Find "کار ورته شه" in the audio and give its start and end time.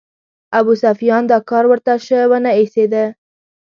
1.49-2.19